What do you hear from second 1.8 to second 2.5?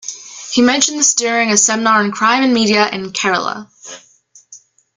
on "Crime